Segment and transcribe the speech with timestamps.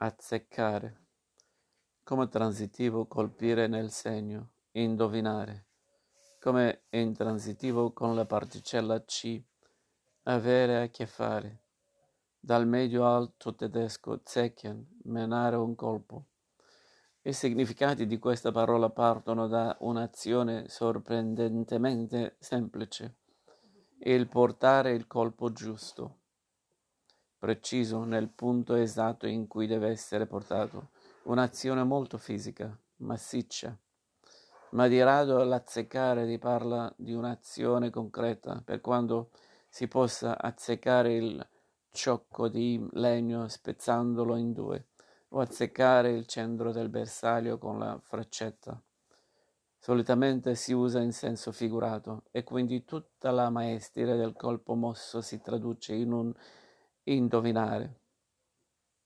[0.00, 1.06] azzeccare,
[2.04, 5.66] come transitivo colpire nel segno, indovinare,
[6.40, 9.42] come intransitivo con la particella C,
[10.24, 11.62] avere a che fare,
[12.38, 16.26] dal medio alto tedesco zecken, menare un colpo.
[17.22, 23.16] I significati di questa parola partono da un'azione sorprendentemente semplice,
[23.98, 26.17] il portare il colpo giusto
[27.38, 30.88] preciso nel punto esatto in cui deve essere portato,
[31.24, 33.76] un'azione molto fisica, massiccia.
[34.70, 39.30] Ma di rado l'azzeccare si parla di un'azione concreta, per quando
[39.68, 41.48] si possa azzeccare il
[41.90, 44.86] ciocco di legno spezzandolo in due,
[45.30, 48.80] o azzeccare il centro del bersaglio con la freccetta.
[49.78, 55.40] Solitamente si usa in senso figurato e quindi tutta la maestria del colpo mosso si
[55.40, 56.34] traduce in un
[57.14, 58.00] indovinare,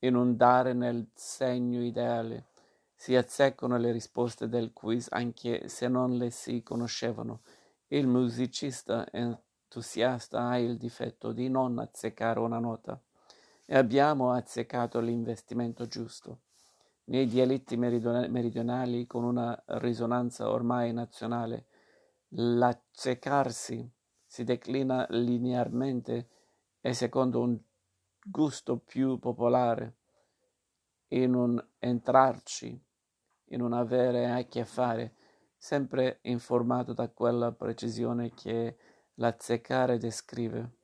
[0.00, 2.46] inondare nel segno ideale.
[2.94, 7.42] Si azzeccano le risposte del quiz anche se non le si conoscevano.
[7.88, 13.00] Il musicista entusiasta ha il difetto di non azzeccare una nota
[13.66, 16.40] e abbiamo azzeccato l'investimento giusto.
[17.04, 21.66] Nei dialetti meridionali con una risonanza ormai nazionale,
[22.28, 23.90] l'azzeccarsi
[24.24, 26.28] si declina linearmente
[26.80, 27.58] e secondo un
[28.24, 29.96] gusto più popolare,
[31.08, 32.80] in un entrarci,
[33.46, 35.14] in un avere a che fare,
[35.56, 38.76] sempre informato da quella precisione che
[39.14, 40.76] l'azzeccare descrive.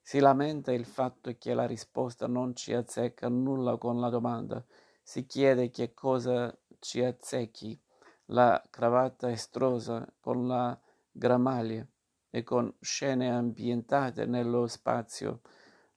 [0.00, 4.64] Si lamenta il fatto che la risposta non ci azzecca nulla con la domanda.
[5.02, 7.78] Si chiede che cosa ci azzecchi
[8.26, 10.78] la cravatta estrosa con la
[11.10, 11.86] gramaglia
[12.30, 15.40] e con scene ambientate nello spazio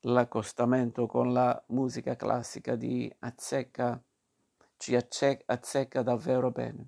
[0.02, 4.02] l'accostamento con la musica classica di Azzecca
[4.77, 6.88] ci azzecca davvero bene.